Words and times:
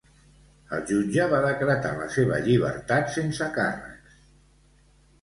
El 0.77 0.81
jutge 0.91 1.27
va 1.33 1.43
decretar 1.43 1.93
la 2.01 2.09
seva 2.17 2.41
llibertat 2.49 3.15
sense 3.21 3.53
càrrecs. 3.63 4.21